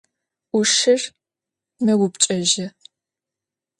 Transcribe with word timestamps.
Uşşır 0.57 1.01
meupçç'ejı. 1.83 2.67